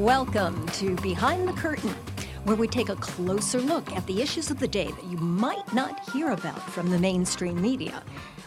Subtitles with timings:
[0.00, 1.94] Welcome to Behind the Curtain,
[2.44, 5.74] where we take a closer look at the issues of the day that you might
[5.74, 8.02] not hear about from the mainstream media.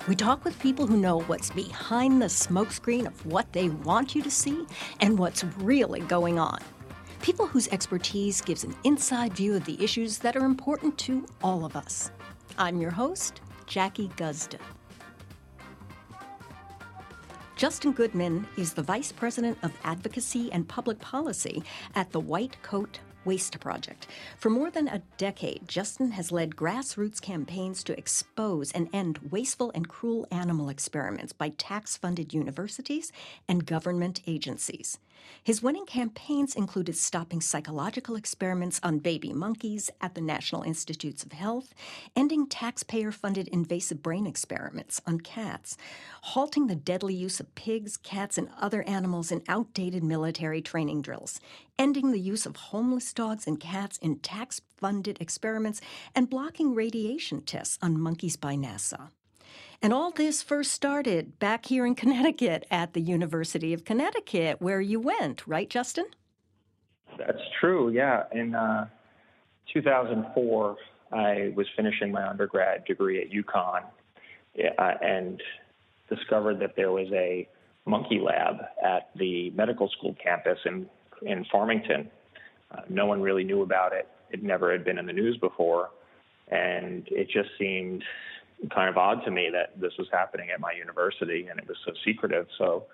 [0.08, 4.24] We talk with people who know what's behind the smokescreen of what they want you
[4.24, 4.66] to see
[5.00, 6.58] and what's really going on.
[7.22, 11.66] People whose expertise gives an inside view of the issues that are important to all
[11.66, 12.10] of us.
[12.58, 14.58] I'm your host, Jackie Guzda.
[17.64, 21.64] Justin Goodman is the Vice President of Advocacy and Public Policy
[21.96, 24.08] at the White Coat Waste Project.
[24.38, 29.72] For more than a decade, Justin has led grassroots campaigns to expose and end wasteful
[29.74, 33.14] and cruel animal experiments by tax funded universities
[33.48, 34.98] and government agencies.
[35.44, 41.34] His winning campaigns included stopping psychological experiments on baby monkeys at the National Institutes of
[41.34, 41.74] Health,
[42.16, 45.78] ending taxpayer funded invasive brain experiments on cats,
[46.22, 51.40] halting the deadly use of pigs, cats, and other animals in outdated military training drills,
[51.78, 55.82] ending the use of homeless dogs and cats in tax funded experiments,
[56.16, 59.10] and blocking radiation tests on monkeys by NASA.
[59.84, 64.80] And all this first started back here in Connecticut at the University of Connecticut, where
[64.80, 66.06] you went, right, Justin?
[67.18, 68.24] That's true, yeah.
[68.32, 68.88] In uh,
[69.74, 70.78] 2004,
[71.12, 73.84] I was finishing my undergrad degree at UConn
[74.80, 75.44] uh, and
[76.08, 77.46] discovered that there was a
[77.86, 80.88] monkey lab at the medical school campus in,
[81.24, 82.10] in Farmington.
[82.72, 84.08] Uh, no one really knew about it.
[84.32, 85.90] It never had been in the news before.
[86.48, 88.02] And it just seemed
[88.74, 91.78] kind of odd to me that this was happening at my university and it was
[91.86, 92.48] so secretive.
[92.58, 92.86] So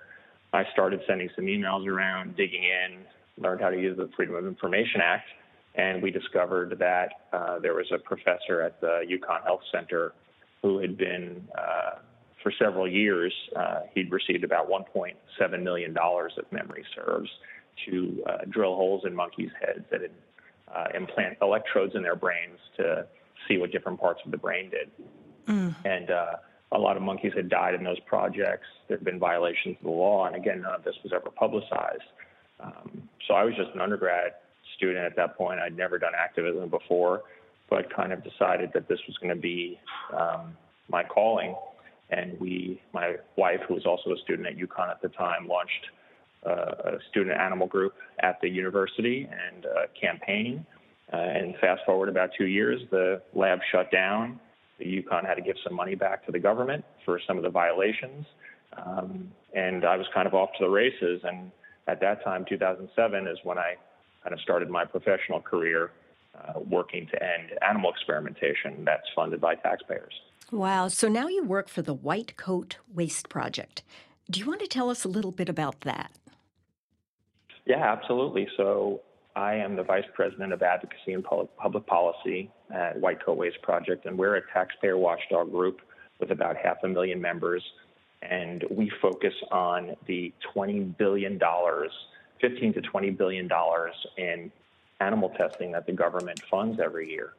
[0.54, 3.06] I started sending some emails around, digging in,
[3.42, 5.28] learned how to use the Freedom of Information Act,
[5.76, 10.14] and we discovered that uh, there was a professor at the UConn Health Center
[10.62, 12.00] who had been, uh,
[12.44, 17.30] for several years, uh, he'd received about $1.7 million, if memory serves,
[17.86, 20.12] to uh, drill holes in monkeys' heads that would
[20.76, 23.06] uh, implant electrodes in their brains to
[23.48, 24.90] see what different parts of the brain did.
[25.50, 25.76] Mm.
[25.84, 26.34] And uh,
[26.72, 28.68] a lot of monkeys had died in those projects.
[28.88, 32.04] There had been violations of the law, and again, none of this was ever publicized.
[32.60, 34.34] Um, so I was just an undergrad
[34.78, 35.60] student at that point.
[35.60, 37.24] I'd never done activism before,
[37.70, 39.80] but kind of decided that this was going to be
[40.16, 40.56] um,
[40.88, 41.56] my calling.
[42.12, 45.86] And we, my wife, who was also a student at UConn at the time, launched
[46.46, 50.66] uh, a student animal group at the university and a campaign.
[51.12, 54.40] Uh, and fast forward about two years, the lab shut down
[54.80, 57.50] the UConn had to give some money back to the government for some of the
[57.50, 58.26] violations.
[58.78, 61.22] Um, and I was kind of off to the races.
[61.24, 61.52] And
[61.88, 63.76] at that time, 2007, is when I
[64.24, 65.92] kind of started my professional career
[66.36, 70.14] uh, working to end animal experimentation that's funded by taxpayers.
[70.52, 70.88] Wow.
[70.88, 73.84] So now you work for the White Coat Waste Project.
[74.30, 76.12] Do you want to tell us a little bit about that?
[77.66, 78.48] Yeah, absolutely.
[78.58, 79.02] So
[79.40, 84.06] I am the Vice President of Advocacy and Public Policy at White Coat Waste Project,
[84.06, 85.80] and we're a taxpayer watchdog group
[86.20, 87.64] with about half a million members.
[88.22, 91.40] And we focus on the $20 billion,
[92.42, 93.50] 15 to $20 billion
[94.18, 94.52] in
[95.00, 97.32] animal testing that the government funds every year.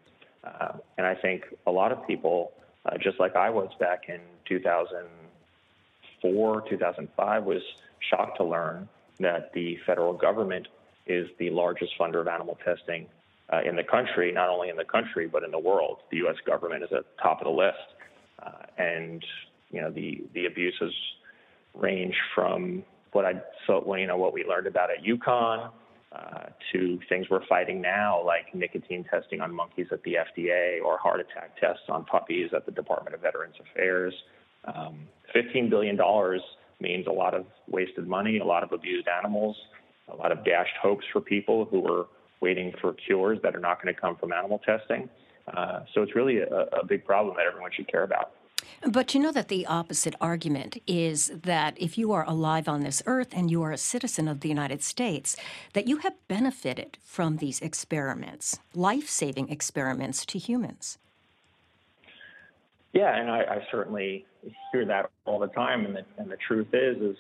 [0.43, 2.53] Uh, and I think a lot of people,
[2.87, 7.61] uh, just like I was back in 2004, 2005, was
[8.09, 8.89] shocked to learn
[9.19, 10.67] that the federal government
[11.07, 13.07] is the largest funder of animal testing
[13.53, 15.99] uh, in the country, not only in the country but in the world.
[16.11, 16.37] The U.S.
[16.47, 17.77] government is at the top of the list,
[18.43, 19.25] uh, and
[19.71, 20.95] you know the the abuses
[21.75, 23.35] range from what I
[23.67, 25.71] so you know what we learned about at UConn
[26.13, 30.99] uh, to things we're fighting now, like nicotine testing on monkeys at the FDA or
[30.99, 34.13] heart attack tests on puppies at the Department of Veterans Affairs.
[34.65, 35.97] Um, $15 billion
[36.81, 39.57] means a lot of wasted money, a lot of abused animals,
[40.13, 42.07] a lot of dashed hopes for people who are
[42.41, 45.09] waiting for cures that are not going to come from animal testing.
[45.55, 46.47] Uh, so it's really a,
[46.81, 48.33] a big problem that everyone should care about.
[48.87, 53.03] But you know that the opposite argument is that if you are alive on this
[53.07, 55.37] earth and you are a citizen of the United States,
[55.73, 60.99] that you have benefited from these experiments, life saving experiments to humans.
[62.93, 64.27] Yeah, and I, I, certainly
[64.73, 65.85] hear that all the time.
[65.85, 67.17] And the, and the truth is, is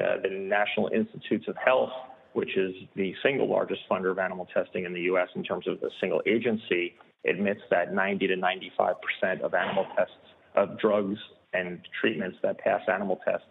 [0.00, 1.92] uh, the National Institutes of Health
[2.34, 5.28] which is the single largest funder of animal testing in the U.S.
[5.34, 6.94] in terms of a single agency,
[7.28, 10.14] admits that 90 to 95 percent of animal tests
[10.54, 11.18] of drugs
[11.52, 13.46] and treatments that pass animal tests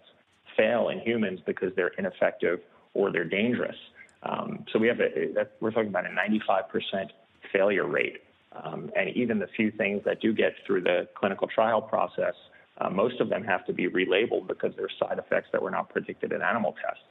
[0.57, 2.59] fail in humans because they're ineffective
[2.93, 3.75] or they're dangerous.
[4.23, 7.11] Um, so we have a, that, we're talking about a 95 percent
[7.51, 8.21] failure rate,
[8.63, 12.35] um, and even the few things that do get through the clinical trial process,
[12.79, 15.89] uh, most of them have to be relabeled because there's side effects that were not
[15.89, 17.03] predicted in animal tests.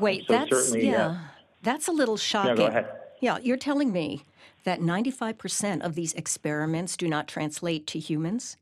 [0.00, 1.18] Wait, so that's yeah.
[1.62, 2.50] That's a little shocking.
[2.50, 2.86] Yeah, go ahead.
[3.20, 4.24] Yeah, you're telling me
[4.64, 8.56] that 95% of these experiments do not translate to humans?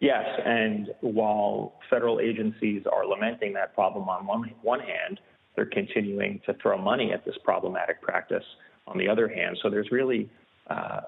[0.00, 5.20] Yes, and while federal agencies are lamenting that problem on one, one hand,
[5.56, 8.44] they're continuing to throw money at this problematic practice
[8.86, 9.58] on the other hand.
[9.60, 10.30] So there's really
[10.70, 11.00] uh,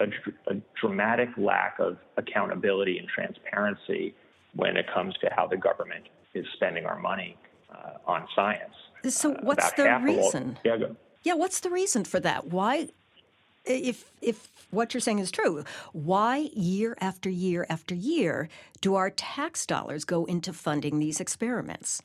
[0.00, 0.06] a,
[0.48, 4.14] a, dramatic lack of accountability and transparency
[4.56, 7.36] when it comes to how the government is spending our money
[7.72, 8.74] uh, on science.
[9.08, 10.58] So, uh, what's the reason?
[10.64, 10.76] yeah,
[11.22, 12.48] yeah, what's the reason for that?
[12.48, 12.88] Why
[13.64, 18.48] if if what you're saying is true, why year after year after year
[18.80, 22.02] do our tax dollars go into funding these experiments?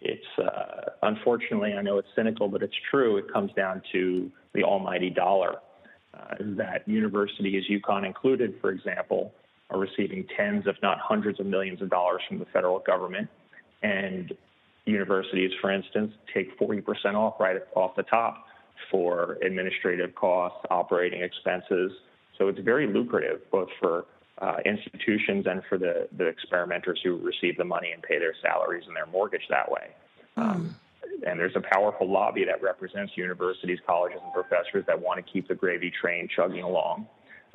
[0.00, 3.16] It's uh, unfortunately, I know it's cynical, but it's true.
[3.16, 5.56] It comes down to the almighty dollar.
[6.14, 9.34] Uh, that universities, UConn included, for example,
[9.68, 13.28] are receiving tens, if not hundreds of millions of dollars from the federal government.
[13.82, 14.32] And
[14.84, 18.46] universities, for instance, take 40% off right off the top
[18.90, 21.92] for administrative costs, operating expenses.
[22.38, 24.04] So it's very lucrative both for
[24.38, 28.84] uh, institutions and for the, the experimenters who receive the money and pay their salaries
[28.86, 29.88] and their mortgage that way.
[30.36, 30.42] Mm.
[30.42, 30.76] Um,
[31.26, 35.48] and there's a powerful lobby that represents universities, colleges, and professors that want to keep
[35.48, 37.06] the gravy train chugging along.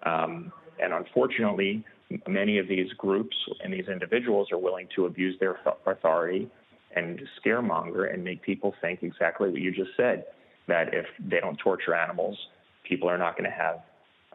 [0.04, 0.52] Um,
[0.82, 1.86] and unfortunately,
[2.28, 6.50] many of these groups and these individuals are willing to abuse their authority
[6.96, 10.26] and scaremonger and make people think exactly what you just said
[10.68, 12.38] that if they don't torture animals,
[12.84, 13.82] people are not going to have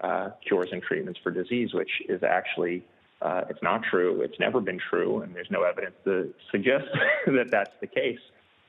[0.02, 2.84] uh, cures and treatments for disease, which is actually
[3.22, 4.20] uh, it's not true.
[4.20, 6.84] It's never been true, and there's no evidence to suggest
[7.26, 8.20] that that's the case.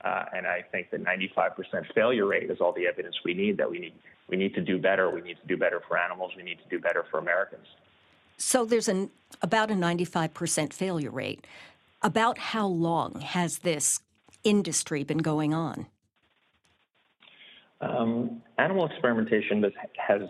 [0.02, 3.68] Uh, and I think that 95% failure rate is all the evidence we need that
[3.70, 3.94] we need
[4.28, 5.10] we need to do better.
[5.10, 6.32] We need to do better for animals.
[6.36, 7.66] We need to do better for Americans.
[8.38, 9.10] So there's an
[9.42, 11.46] about a 95% failure rate.
[12.02, 14.00] About how long has this
[14.44, 15.86] industry been going on?
[17.80, 19.64] Um, animal experimentation
[19.96, 20.22] has,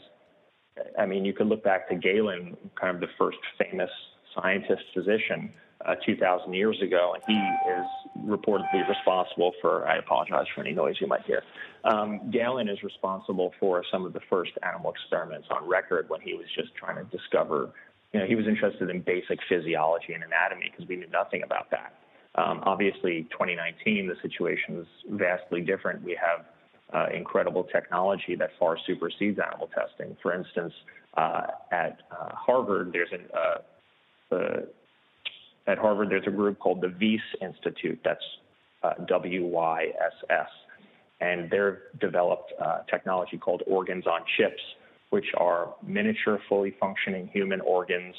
[0.99, 3.90] I mean, you could look back to Galen, kind of the first famous
[4.34, 5.52] scientist physician
[5.87, 7.34] uh, 2,000 years ago, and he
[7.70, 11.43] is reportedly responsible for, I apologize for any noise you might hear.
[11.84, 16.34] Um, Galen is responsible for some of the first animal experiments on record when he
[16.34, 17.70] was just trying to discover,
[18.12, 21.70] you know, he was interested in basic physiology and anatomy because we knew nothing about
[21.70, 21.94] that.
[22.34, 26.02] Um, obviously, 2019, the situation is vastly different.
[26.05, 26.44] We have
[26.93, 30.16] uh, incredible technology that far supersedes animal testing.
[30.22, 30.72] For instance,
[31.16, 34.60] uh, at uh, Harvard, there's a uh,
[35.66, 38.00] at Harvard there's a group called the Wyss Institute.
[38.05, 38.25] That's
[38.82, 40.49] uh, W-Y-S-S,
[41.20, 44.62] and they've developed uh, technology called organs on chips,
[45.10, 48.14] which are miniature, fully functioning human organs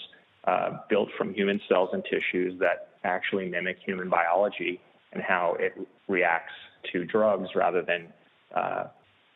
[0.89, 4.79] built from human cells and tissues that actually mimic human biology
[5.13, 5.73] and how it
[6.07, 6.53] reacts
[6.91, 8.07] to drugs rather than
[8.55, 8.85] uh,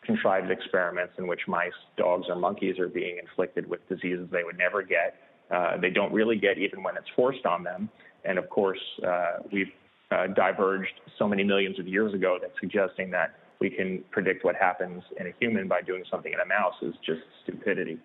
[0.06, 4.58] contrived experiments in which mice, dogs, or monkeys are being inflicted with diseases they would
[4.58, 5.16] never get.
[5.52, 7.90] Uh, they don't really get even when it's forced on them.
[8.26, 9.72] And of course, uh, we've
[10.12, 14.56] uh, diverged so many millions of years ago that suggesting that we can predict what
[14.58, 17.98] happens in a human by doing something in a mouse is just stupidity.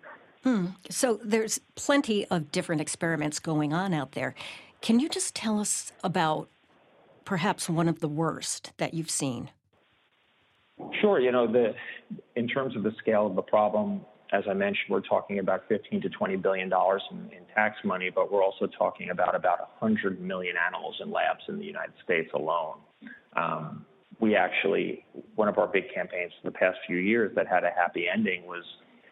[0.43, 0.67] Hmm.
[0.89, 4.33] So there's plenty of different experiments going on out there.
[4.81, 6.47] Can you just tell us about
[7.25, 9.49] perhaps one of the worst that you've seen?
[11.01, 11.19] Sure.
[11.19, 11.75] You know, the
[12.37, 13.99] in terms of the scale of the problem,
[14.31, 18.09] as I mentioned, we're talking about 15 to 20 billion dollars in, in, tax money,
[18.09, 22.29] but we're also talking about about 100 million animals in labs in the United States
[22.33, 22.77] alone.
[23.35, 23.85] Um,
[24.19, 27.71] we actually, one of our big campaigns in the past few years that had a
[27.71, 28.63] happy ending was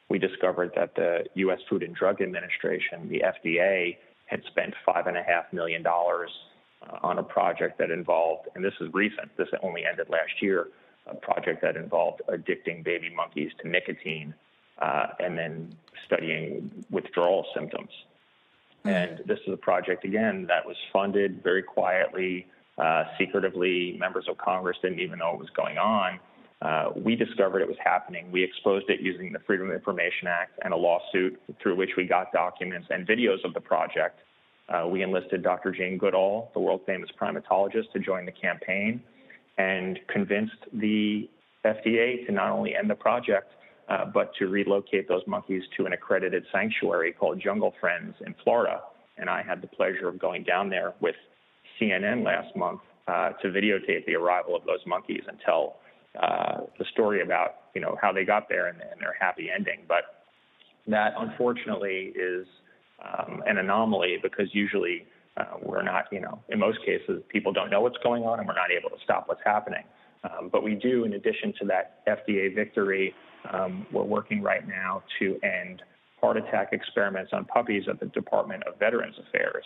[0.10, 1.60] we discovered that the U.S.
[1.70, 6.30] Food and Drug Administration, the FDA, had spent five and a half million dollars
[6.82, 10.68] uh, on a project that involved, and this is recent, this only ended last year,
[11.08, 14.34] a project that involved addicting baby monkeys to nicotine
[14.80, 15.74] uh, and then
[16.06, 17.90] studying withdrawal symptoms.
[18.86, 18.92] Mm.
[18.92, 23.96] And this is a project, again, that was funded very quietly, uh, secretively.
[24.00, 26.20] Members of Congress didn't even know what was going on.
[26.62, 28.32] Uh, we discovered it was happening.
[28.32, 32.06] We exposed it using the Freedom of Information Act and a lawsuit through which we
[32.06, 34.20] got documents and videos of the project.
[34.70, 35.72] Uh, we enlisted Dr.
[35.72, 39.02] Jane Goodall, the world famous primatologist, to join the campaign
[39.58, 41.30] and convinced the
[41.64, 43.52] FDA to not only end the project,
[43.88, 48.82] uh, but to relocate those monkeys to an accredited sanctuary called Jungle Friends in Florida.
[49.18, 51.16] And I had the pleasure of going down there with
[51.80, 55.78] CNN last month uh, to videotape the arrival of those monkeys and tell
[56.22, 59.80] uh, the story about you know how they got there and, and their happy ending.
[59.88, 60.04] But
[60.88, 62.48] that unfortunately is
[63.04, 65.06] um, an anomaly because usually
[65.38, 68.48] uh, we're not, you know, in most cases, people don't know what's going on and
[68.48, 69.84] we're not able to stop what's happening.
[70.24, 73.14] Um, but we do, in addition to that FDA victory,
[73.54, 75.84] um, we're working right now to end
[76.20, 79.64] heart attack experiments on puppies at the Department of Veterans Affairs.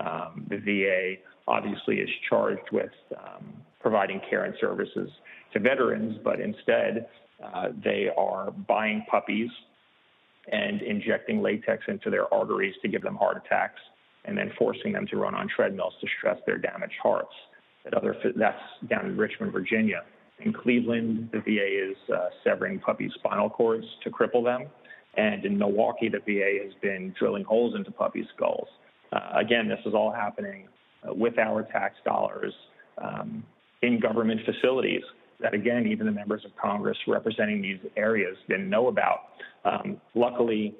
[0.00, 5.10] Um, the VA obviously is charged with um, providing care and services
[5.52, 7.08] to veterans, but instead
[7.42, 9.50] uh, they are buying puppies
[10.50, 13.80] and injecting latex into their arteries to give them heart attacks
[14.24, 17.32] and then forcing them to run on treadmills to stress their damaged hearts.
[17.84, 20.02] That other, that's down in Richmond, Virginia.
[20.44, 24.68] In Cleveland, the VA is uh, severing puppy spinal cords to cripple them.
[25.14, 28.68] And in Milwaukee, the VA has been drilling holes into puppy skulls.
[29.12, 30.68] Uh, again, this is all happening
[31.08, 32.52] with our tax dollars
[32.98, 33.42] um,
[33.82, 35.02] in government facilities
[35.40, 39.20] that, again, even the members of Congress representing these areas didn't know about.
[39.64, 40.74] Um, luckily,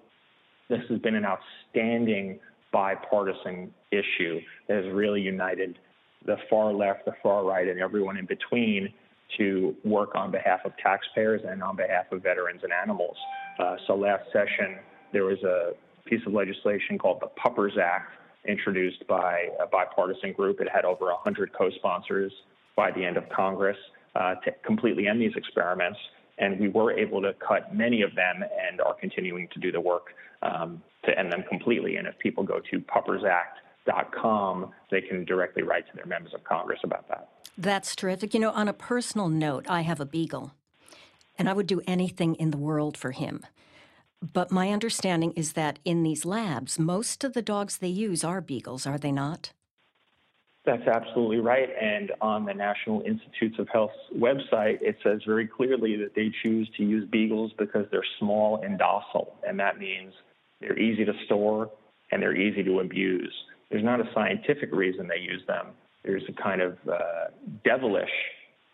[0.69, 2.39] this has been an outstanding
[2.73, 5.79] bipartisan issue that has really united
[6.25, 8.89] the far left, the far right, and everyone in between
[9.37, 13.17] to work on behalf of taxpayers and on behalf of veterans and animals.
[13.59, 14.79] Uh, so last session,
[15.13, 15.73] there was a
[16.09, 18.13] piece of legislation called the Puppers Act
[18.47, 20.61] introduced by a bipartisan group.
[20.61, 22.33] It had over 100 co-sponsors
[22.77, 23.77] by the end of Congress
[24.15, 25.99] uh, to completely end these experiments.
[26.39, 29.81] And we were able to cut many of them and are continuing to do the
[29.81, 30.07] work
[30.43, 31.97] um, to end them completely.
[31.97, 36.81] And if people go to puppersact.com, they can directly write to their members of Congress
[36.83, 37.29] about that.
[37.57, 38.35] That's terrific.
[38.35, 40.53] You know, on a personal note, I have a beagle,
[41.39, 43.45] and I would do anything in the world for him.
[44.23, 48.41] But my understanding is that in these labs, most of the dogs they use are
[48.41, 49.53] beagles, are they not?
[50.65, 51.69] That's absolutely right.
[51.81, 56.71] And on the National Institutes of Health's website, it says very clearly that they choose
[56.77, 59.35] to use beagles because they're small and docile.
[59.47, 60.13] And that means
[60.61, 61.69] they're easy to store
[62.13, 63.35] and they're easy to abuse.
[63.71, 65.69] There's not a scientific reason they use them.
[66.05, 67.31] There's a kind of uh,
[67.65, 68.11] devilish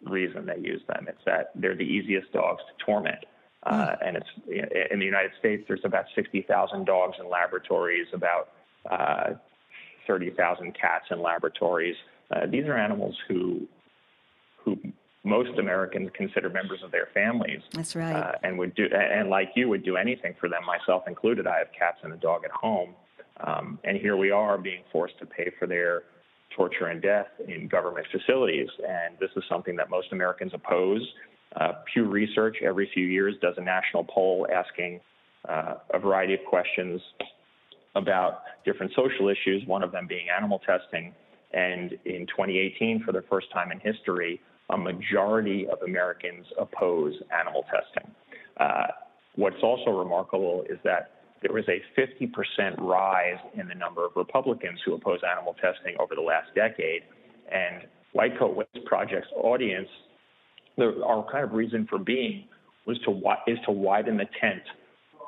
[0.04, 1.06] reason they use them.
[1.08, 3.24] It's that they're the easiest dogs to torment.
[3.68, 4.06] Uh, hmm.
[4.06, 5.64] and it's in the United States.
[5.68, 8.48] There's about 60,000 dogs in laboratories, about
[8.90, 9.34] uh,
[10.06, 11.96] 30,000 cats in laboratories.
[12.30, 13.66] Uh, these are animals who
[14.64, 14.76] who
[15.24, 17.60] most Americans consider members of their families.
[17.72, 18.14] That's right.
[18.14, 21.46] Uh, and would do and like you would do anything for them, myself included.
[21.46, 22.94] I have cats and a dog at home,
[23.40, 26.04] um, and here we are being forced to pay for their
[26.56, 28.68] torture and death in government facilities.
[28.86, 31.06] And this is something that most Americans oppose.
[31.56, 35.00] Uh, Pew Research every few years does a national poll asking
[35.48, 37.00] uh, a variety of questions
[37.94, 41.14] about different social issues, one of them being animal testing.
[41.52, 44.40] And in 2018, for the first time in history,
[44.70, 48.10] a majority of Americans oppose animal testing.
[48.58, 48.88] Uh,
[49.36, 54.80] what's also remarkable is that there was a 50% rise in the number of Republicans
[54.84, 57.02] who oppose animal testing over the last decade.
[57.50, 59.88] And White Coat Waste Project's audience,
[60.78, 62.44] the, our kind of reason for being
[62.86, 63.10] was to
[63.46, 64.62] is to widen the tent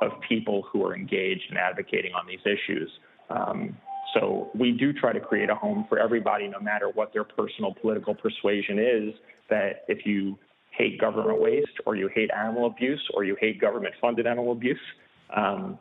[0.01, 2.91] of people who are engaged in advocating on these issues.
[3.29, 3.77] Um,
[4.15, 7.75] so we do try to create a home for everybody, no matter what their personal
[7.81, 9.15] political persuasion is.
[9.51, 10.39] That if you
[10.71, 14.81] hate government waste, or you hate animal abuse, or you hate government-funded animal abuse,
[15.37, 15.79] um,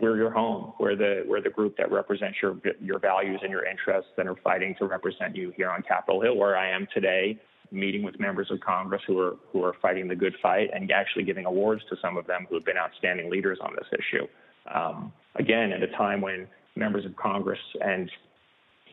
[0.00, 0.72] we're your home.
[0.78, 4.36] We're the we're the group that represents your your values and your interests, and are
[4.42, 7.38] fighting to represent you here on Capitol Hill, where I am today,
[7.72, 11.24] meeting with members of Congress who are who are fighting the good fight, and actually
[11.24, 14.26] giving awards to some of them who have been outstanding leaders on this issue.
[14.72, 18.10] Um, again, at a time when members of Congress and,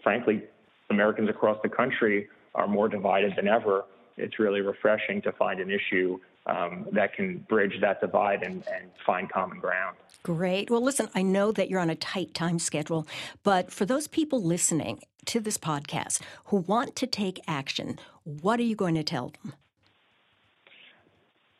[0.03, 0.43] frankly,
[0.89, 3.86] Americans across the country are more divided than ever,
[4.17, 8.89] it's really refreshing to find an issue um, that can bridge that divide and, and,
[9.05, 9.95] find common ground.
[10.24, 10.69] Great.
[10.69, 13.07] Well, listen, I know that you're on a tight time schedule,
[13.43, 18.63] but for those people listening to this podcast who want to take action, what are
[18.63, 19.53] you going to tell them?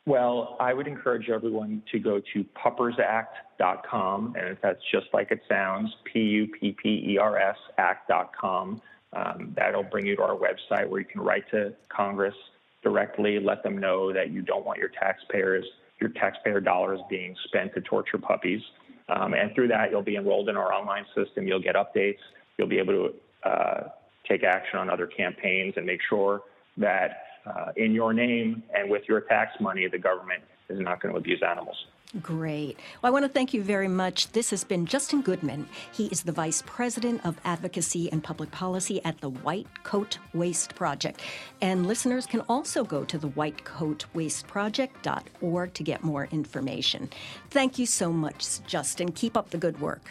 [0.06, 5.40] Well, I would encourage everyone to go to puppersact.com, and if that's just like it
[5.48, 8.82] sounds, P-U-P-P-E-R-S act.com.
[9.12, 12.34] Um, that'll bring you to our website where you can write to Congress
[12.82, 15.64] directly, let them know that you don't want your taxpayers,
[16.00, 18.62] your taxpayer dollars being spent to torture puppies.
[19.08, 21.46] Um, and through that, you'll be enrolled in our online system.
[21.46, 22.18] You'll get updates.
[22.56, 23.14] You'll be able to
[23.44, 23.82] uh,
[24.28, 26.42] take action on other campaigns and make sure
[26.76, 31.12] that uh, in your name and with your tax money, the government is not going
[31.12, 31.76] to abuse animals.
[32.20, 32.76] Great.
[33.00, 34.32] Well, I want to thank you very much.
[34.32, 35.68] This has been Justin Goodman.
[35.92, 40.74] He is the Vice President of Advocacy and Public Policy at the White Coat Waste
[40.74, 41.20] Project.
[41.60, 47.08] And listeners can also go to the whitecoatwasteproject.org to get more information.
[47.50, 49.12] Thank you so much, Justin.
[49.12, 50.10] Keep up the good work.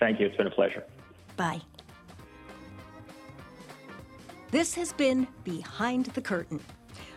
[0.00, 0.26] Thank you.
[0.26, 0.84] It's been a pleasure.
[1.36, 1.60] Bye.
[4.54, 6.60] This has been Behind the Curtain.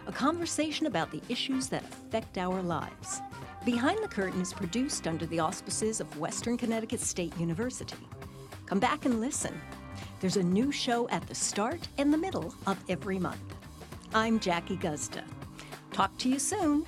[0.08, 3.22] a conversation about the issues that affect our lives.
[3.64, 8.08] Behind the Curtain is produced under the auspices of Western Connecticut State University.
[8.66, 9.62] Come back and listen.
[10.20, 13.54] There's a new show at the start and the middle of every month.
[14.16, 15.24] I'm Jackie Guzda.
[15.92, 16.88] Talk to you soon.